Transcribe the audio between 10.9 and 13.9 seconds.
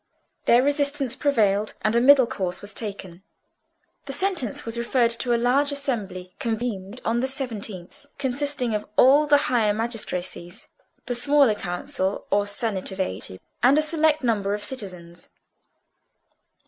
the smaller council or Senate of Eighty, and a